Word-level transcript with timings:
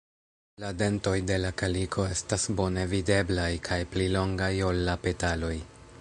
La 0.61 0.69
dentoj 0.77 1.11
de 1.31 1.35
la 1.43 1.51
kaliko 1.63 2.07
estas 2.15 2.47
bone 2.61 2.85
videblaj 2.95 3.49
kaj 3.69 3.81
pli 3.93 4.09
longaj 4.19 4.53
ol 4.71 4.83
la 4.89 5.01
petaloj. 5.05 5.57